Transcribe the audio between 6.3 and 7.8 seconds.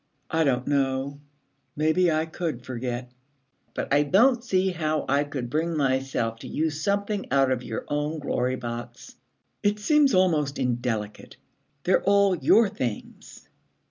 to use something out of